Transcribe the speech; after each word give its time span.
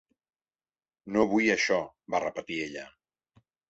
"No 1.17 1.27
vull 1.35 1.53
això", 1.59 1.79
va 2.17 2.25
repetir 2.29 2.63
ella. 2.69 2.93